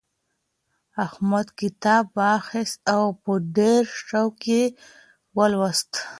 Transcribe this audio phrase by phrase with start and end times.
[1.05, 4.63] احمد کتاب واخیستی او په ډېر شوق یې
[5.37, 6.01] ولوستی.